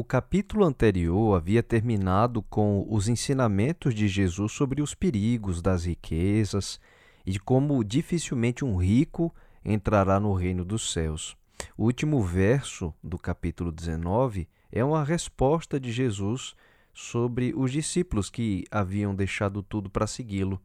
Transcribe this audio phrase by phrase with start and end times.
[0.00, 6.80] O capítulo anterior havia terminado com os ensinamentos de Jesus sobre os perigos das riquezas
[7.26, 9.30] e como dificilmente um rico
[9.62, 11.36] entrará no reino dos céus.
[11.76, 16.54] O último verso do capítulo 19 é uma resposta de Jesus
[16.94, 20.58] sobre os discípulos que haviam deixado tudo para segui-lo.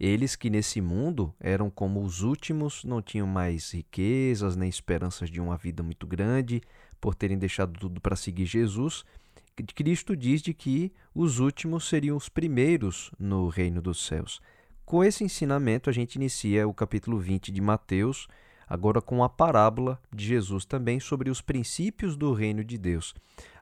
[0.00, 5.42] Eles que nesse mundo eram como os últimos, não tinham mais riquezas nem esperanças de
[5.42, 6.62] uma vida muito grande,
[7.02, 9.04] por terem deixado tudo para seguir Jesus,
[9.74, 14.40] Cristo diz de que os últimos seriam os primeiros no reino dos céus.
[14.84, 18.28] Com esse ensinamento, a gente inicia o capítulo 20 de Mateus,
[18.68, 23.14] agora com a parábola de Jesus também sobre os princípios do reino de Deus.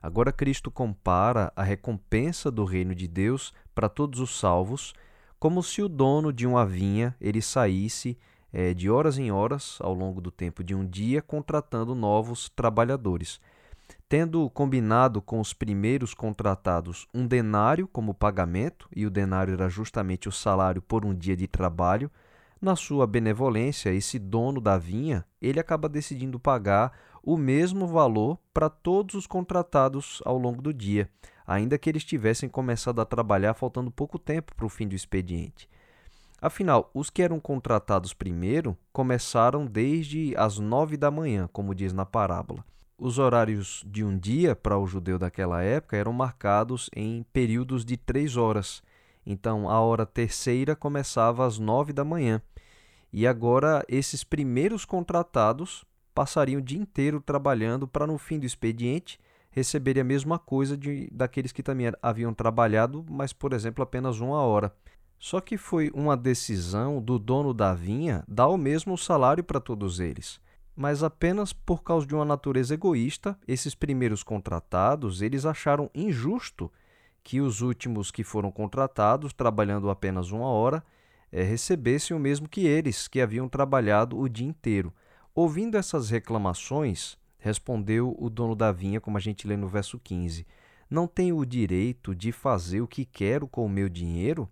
[0.03, 4.93] Agora Cristo compara a recompensa do reino de Deus para todos os salvos,
[5.39, 8.19] como se o dono de uma vinha ele saísse
[8.51, 13.39] é, de horas em horas, ao longo do tempo de um dia, contratando novos trabalhadores.
[14.07, 20.27] Tendo combinado com os primeiros contratados um denário como pagamento, e o denário era justamente
[20.27, 22.11] o salário por um dia de trabalho,
[22.61, 26.93] na sua benevolência, esse dono da vinha, ele acaba decidindo pagar
[27.23, 31.09] o mesmo valor para todos os contratados ao longo do dia,
[31.45, 35.67] ainda que eles tivessem começado a trabalhar faltando pouco tempo para o fim do expediente.
[36.41, 42.03] Afinal, os que eram contratados primeiro começaram desde as nove da manhã, como diz na
[42.03, 42.65] parábola.
[42.97, 47.95] Os horários de um dia para o judeu daquela época eram marcados em períodos de
[47.95, 48.81] três horas.
[49.23, 52.41] Então, a hora terceira começava às nove da manhã.
[53.13, 59.19] E agora, esses primeiros contratados passariam o dia inteiro trabalhando para, no fim do expediente,
[59.51, 64.41] receberem a mesma coisa de, daqueles que também haviam trabalhado, mas, por exemplo, apenas uma
[64.41, 64.73] hora.
[65.21, 69.99] Só que foi uma decisão do dono da vinha dar o mesmo salário para todos
[69.99, 70.41] eles.
[70.75, 76.71] Mas apenas por causa de uma natureza egoísta, esses primeiros contratados, eles acharam injusto
[77.23, 80.83] que os últimos que foram contratados, trabalhando apenas uma hora,
[81.31, 84.91] é, recebessem o mesmo que eles, que haviam trabalhado o dia inteiro.
[85.35, 90.47] Ouvindo essas reclamações, respondeu o dono da vinha, como a gente lê no verso 15:
[90.89, 94.49] Não tenho o direito de fazer o que quero com o meu dinheiro?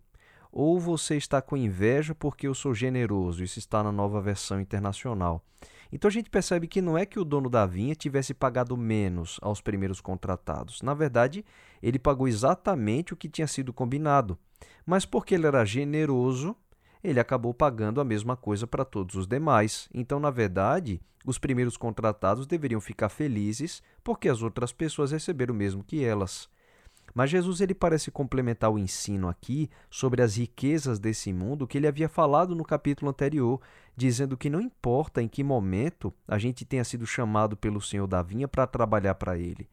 [0.51, 3.43] Ou você está com inveja porque eu sou generoso.
[3.43, 5.43] Isso está na nova versão internacional.
[5.91, 9.39] Então a gente percebe que não é que o dono da vinha tivesse pagado menos
[9.41, 10.81] aos primeiros contratados.
[10.81, 11.43] Na verdade,
[11.81, 14.37] ele pagou exatamente o que tinha sido combinado.
[14.85, 16.55] Mas porque ele era generoso,
[17.03, 19.89] ele acabou pagando a mesma coisa para todos os demais.
[19.93, 25.57] Então, na verdade, os primeiros contratados deveriam ficar felizes porque as outras pessoas receberam o
[25.57, 26.49] mesmo que elas.
[27.13, 31.87] Mas Jesus ele parece complementar o ensino aqui sobre as riquezas desse mundo que ele
[31.87, 33.59] havia falado no capítulo anterior,
[33.95, 38.21] dizendo que não importa em que momento a gente tenha sido chamado pelo Senhor da
[38.21, 39.69] vinha para trabalhar para ele,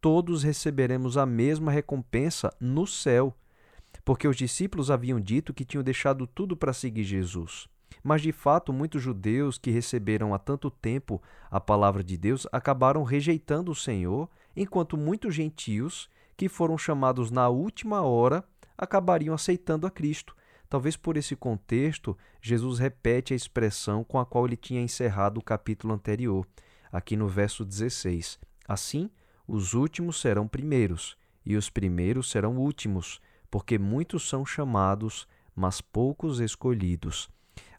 [0.00, 3.34] todos receberemos a mesma recompensa no céu.
[4.04, 7.68] Porque os discípulos haviam dito que tinham deixado tudo para seguir Jesus.
[8.02, 11.20] Mas de fato, muitos judeus que receberam há tanto tempo
[11.50, 17.48] a palavra de Deus acabaram rejeitando o Senhor, enquanto muitos gentios que foram chamados na
[17.48, 18.44] última hora
[18.76, 20.36] acabariam aceitando a Cristo.
[20.68, 25.42] Talvez por esse contexto, Jesus repete a expressão com a qual ele tinha encerrado o
[25.42, 26.46] capítulo anterior,
[26.92, 28.38] aqui no verso 16.
[28.68, 29.10] Assim,
[29.48, 33.20] os últimos serão primeiros, e os primeiros serão últimos,
[33.50, 35.26] porque muitos são chamados,
[35.56, 37.28] mas poucos escolhidos.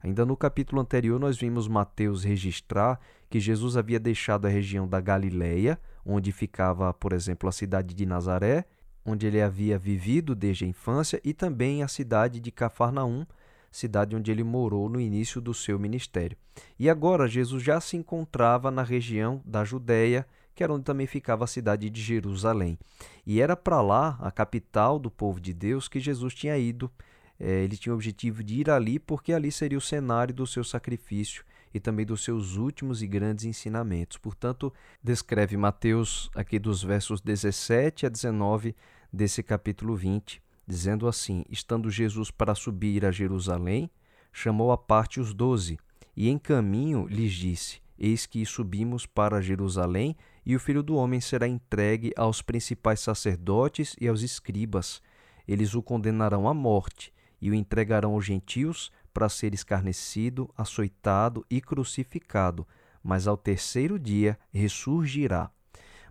[0.01, 2.99] Ainda no capítulo anterior, nós vimos Mateus registrar
[3.29, 8.05] que Jesus havia deixado a região da Galileia onde ficava, por exemplo, a cidade de
[8.05, 8.65] Nazaré,
[9.05, 13.25] onde ele havia vivido desde a infância, e também a cidade de Cafarnaum,
[13.71, 16.37] cidade onde ele morou no início do seu ministério.
[16.77, 21.43] E agora Jesus já se encontrava na região da Judéia, que era onde também ficava
[21.43, 22.77] a cidade de Jerusalém.
[23.25, 26.91] E era para lá, a capital do povo de Deus, que Jesus tinha ido.
[27.39, 30.63] É, ele tinha o objetivo de ir ali porque ali seria o cenário do seu
[30.63, 34.17] sacrifício e também dos seus últimos e grandes ensinamentos.
[34.17, 38.75] Portanto, descreve Mateus aqui dos versos 17 a 19
[39.14, 43.90] desse capítulo 20, dizendo assim: Estando Jesus para subir a Jerusalém,
[44.34, 45.78] chamou à parte os doze,
[46.17, 51.22] e em caminho lhes disse: Eis que subimos para Jerusalém, e o filho do homem
[51.22, 55.02] será entregue aos principais sacerdotes e aos escribas.
[55.47, 61.59] Eles o condenarão à morte e o entregarão aos gentios para ser escarnecido, açoitado e
[61.59, 62.68] crucificado,
[63.03, 65.52] mas ao terceiro dia ressurgirá.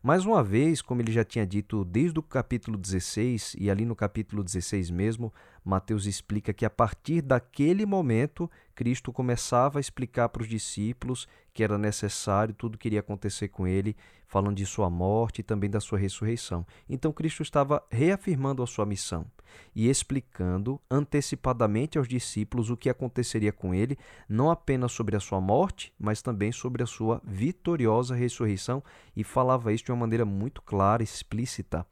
[0.02, 3.96] Mais uma vez, como ele já tinha dito desde o capítulo 16, e ali no
[3.96, 5.32] capítulo 16 mesmo,
[5.64, 11.64] Mateus explica que a partir daquele momento Cristo começava a explicar para os discípulos que
[11.64, 13.96] era necessário, tudo que iria acontecer com ele,
[14.26, 16.64] falando de sua morte e também da sua ressurreição.
[16.88, 19.26] Então Cristo estava reafirmando a sua missão
[19.74, 25.40] e explicando antecipadamente aos discípulos o que aconteceria com ele, não apenas sobre a sua
[25.40, 28.82] morte, mas também sobre a sua vitoriosa ressurreição,
[29.16, 31.86] e falava isso de uma maneira muito clara, explícita.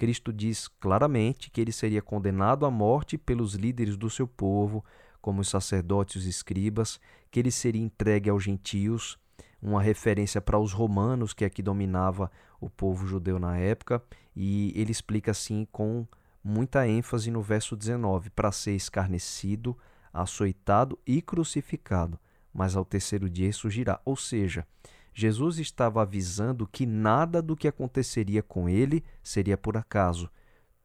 [0.00, 4.82] Cristo diz claramente que ele seria condenado à morte pelos líderes do seu povo,
[5.20, 6.98] como os sacerdotes e os escribas,
[7.30, 9.18] que ele seria entregue aos gentios,
[9.60, 14.02] uma referência para os romanos, que aqui dominava o povo judeu na época,
[14.34, 16.06] e ele explica assim com
[16.42, 19.76] muita ênfase no verso 19, para ser escarnecido,
[20.10, 22.18] açoitado e crucificado,
[22.54, 24.00] mas ao terceiro dia surgirá.
[24.06, 24.66] Ou seja,
[25.12, 30.30] Jesus estava avisando que nada do que aconteceria com ele seria por acaso.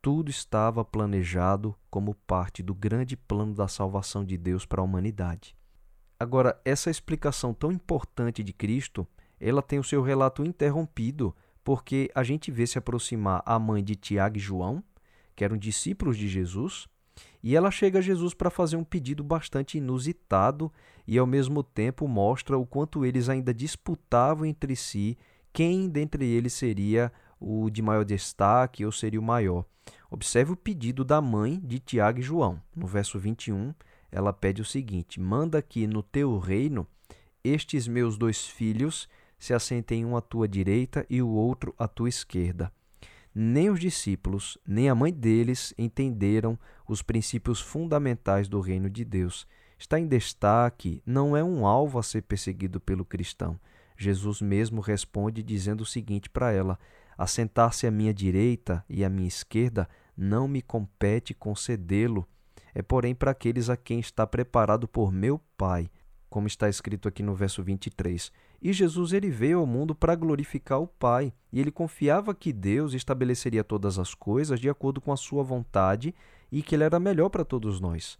[0.02, 5.56] Tudo estava planejado como parte do grande plano da salvação de Deus para a humanidade.
[6.20, 9.08] Agora, essa explicação tão importante de Cristo,
[9.40, 13.96] ela tem o seu relato interrompido, porque a gente vê se aproximar a mãe de
[13.96, 14.84] Tiago e João,
[15.36, 16.88] que eram discípulos de Jesus,
[17.44, 20.72] e ela chega a Jesus para fazer um pedido bastante inusitado
[21.08, 25.18] e ao mesmo tempo mostra o quanto eles ainda disputavam entre si
[25.54, 29.64] quem dentre eles seria o de maior destaque ou seria o maior.
[30.10, 32.62] Observe o pedido da mãe de Tiago e João.
[32.76, 33.74] No verso 21,
[34.12, 36.88] ela pede o seguinte: Manda que no teu reino
[37.44, 39.08] estes meus dois filhos
[39.38, 42.72] se assentem um à tua direita e o outro à tua esquerda
[43.38, 49.46] nem os discípulos, nem a mãe deles entenderam os princípios fundamentais do reino de Deus.
[49.78, 53.60] Está em destaque, não é um alvo a ser perseguido pelo cristão.
[53.98, 56.80] Jesus mesmo responde dizendo o seguinte para ela:
[57.18, 62.26] Assentar-se à minha direita e à minha esquerda não me compete concedê-lo.
[62.74, 65.90] É, porém, para aqueles a quem está preparado por meu Pai
[66.36, 68.30] como está escrito aqui no verso 23.
[68.62, 72.94] E Jesus ele veio ao mundo para glorificar o Pai, e ele confiava que Deus
[72.94, 76.14] estabeleceria todas as coisas de acordo com a sua vontade
[76.52, 78.18] e que ele era melhor para todos nós.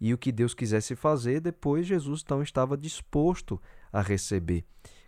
[0.00, 3.60] E o que Deus quisesse fazer, depois Jesus então estava disposto
[3.92, 4.64] a receber.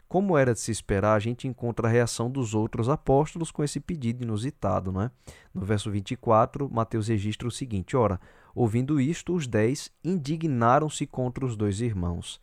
[0.08, 3.80] Como era de se esperar, a gente encontra a reação dos outros apóstolos com esse
[3.80, 4.92] pedido inusitado.
[4.92, 5.10] Não é?
[5.52, 8.20] No verso 24, Mateus registra o seguinte: Ora,
[8.54, 12.40] ouvindo isto, os dez indignaram-se contra os dois irmãos.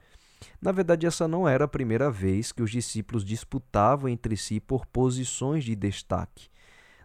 [0.61, 4.85] Na verdade, essa não era a primeira vez que os discípulos disputavam entre si por
[4.85, 6.49] posições de destaque.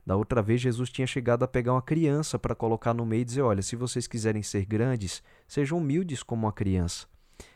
[0.05, 3.25] Da outra vez, Jesus tinha chegado a pegar uma criança para colocar no meio e
[3.25, 7.07] dizer: Olha, se vocês quiserem ser grandes, sejam humildes como uma criança.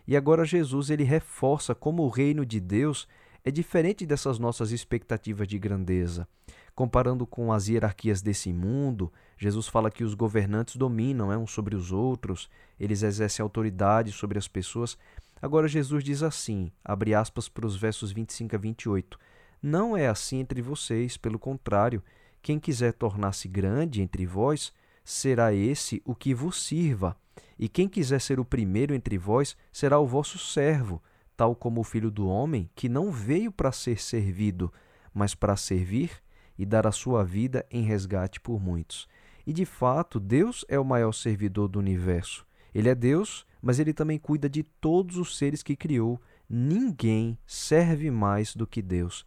[0.07, 3.09] E agora Jesus ele reforça como o reino de Deus
[3.45, 6.29] é diferente dessas nossas expectativas de grandeza.
[6.75, 11.75] Comparando com as hierarquias desse mundo, Jesus fala que os governantes dominam é, uns sobre
[11.75, 14.97] os outros, eles exercem autoridade sobre as pessoas.
[15.43, 19.19] Agora Jesus diz assim, abre aspas para os versos 25 a 28,
[19.61, 22.01] Não é assim entre vocês, pelo contrário,
[22.41, 24.73] quem quiser tornar-se grande entre vós,
[25.05, 27.17] será esse o que vos sirva.
[27.59, 31.03] E quem quiser ser o primeiro entre vós será o vosso servo,
[31.37, 34.73] tal como o filho do homem, que não veio para ser servido,
[35.13, 36.13] mas para servir
[36.57, 39.09] e dar a sua vida em resgate por muitos.
[39.45, 42.47] E de fato, Deus é o maior servidor do universo.
[42.73, 46.21] Ele é Deus, mas ele também cuida de todos os seres que criou.
[46.51, 49.25] Ninguém serve mais do que Deus.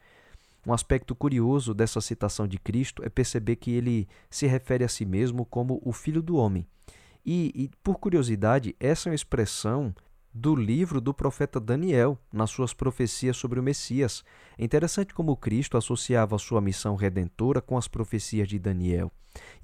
[0.68, 5.06] Um aspecto curioso dessa citação de Cristo é perceber que ele se refere a si
[5.06, 6.68] mesmo como o Filho do Homem.
[7.25, 9.96] E, e, por curiosidade, essa é uma expressão
[10.34, 14.24] do livro do profeta Daniel, nas suas profecias sobre o Messias.
[14.58, 19.12] É interessante como Cristo associava a sua missão redentora com as profecias de Daniel.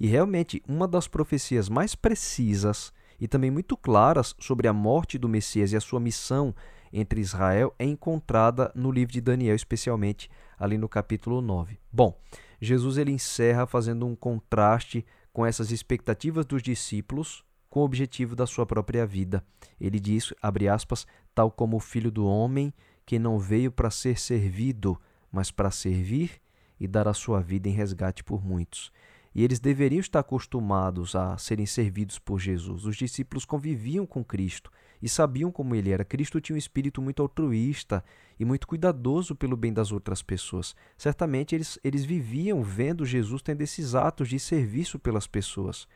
[0.00, 5.28] E realmente, uma das profecias mais precisas e também muito claras sobre a morte do
[5.28, 6.52] Messias e a sua missão
[6.92, 11.78] entre Israel é encontrada no livro de Daniel, especialmente ali no capítulo 9.
[11.92, 12.20] Bom,
[12.60, 18.44] Jesus ele encerra fazendo um contraste com essas expectativas dos discípulos com o objetivo da
[18.44, 19.44] sua própria vida.
[19.80, 22.74] Ele diz, abre aspas, tal como o filho do homem,
[23.06, 25.00] que não veio para ser servido,
[25.30, 26.40] mas para servir
[26.78, 28.90] e dar a sua vida em resgate por muitos.
[29.34, 32.84] E eles deveriam estar acostumados a serem servidos por Jesus.
[32.84, 34.70] Os discípulos conviviam com Cristo
[35.02, 36.04] e sabiam como ele era.
[36.04, 38.04] Cristo tinha um espírito muito altruísta
[38.38, 40.76] e muito cuidadoso pelo bem das outras pessoas.
[40.96, 45.88] Certamente eles, eles viviam vendo Jesus tendo esses atos de serviço pelas pessoas.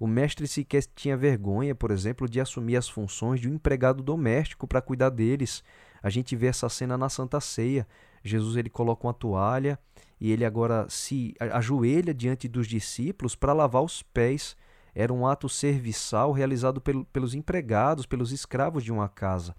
[0.00, 4.66] O mestre sequer tinha vergonha, por exemplo, de assumir as funções de um empregado doméstico
[4.66, 5.62] para cuidar deles.
[6.02, 7.86] A gente vê essa cena na Santa Ceia.
[8.22, 9.78] Jesus ele coloca uma toalha
[10.20, 14.56] e ele agora se ajoelha diante dos discípulos para lavar os pés.
[14.94, 19.54] era um ato serviçal realizado pelo, pelos empregados, pelos escravos de uma casa.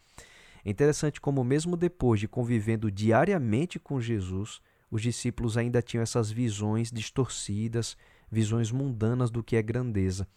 [0.65, 4.59] É interessante como, mesmo depois de convivendo diariamente com Jesus,
[4.91, 7.95] os discípulos ainda tinham essas visões distorcidas,
[8.29, 10.27] visões mundanas do que é grandeza.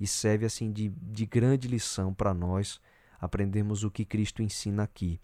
[0.00, 2.80] E serve assim de, de grande lição para nós
[3.18, 5.20] aprendemos o que Cristo ensina aqui.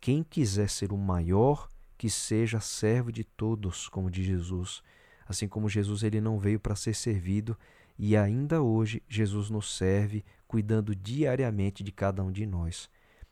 [0.00, 1.68] Quem quiser ser o maior,
[2.02, 4.82] que seja servo de todos, como diz Jesus.
[5.24, 7.56] Assim como Jesus ele não veio para ser servido,
[7.96, 12.90] e ainda hoje Jesus nos serve, cuidando diariamente de cada um de nós.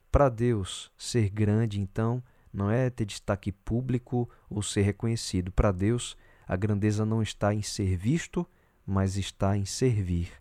[0.08, 2.22] Para Deus, ser grande, então,
[2.52, 5.50] não é ter destaque público ou ser reconhecido.
[5.50, 8.46] Para Deus, a grandeza não está em ser visto,
[8.86, 10.39] mas está em servir.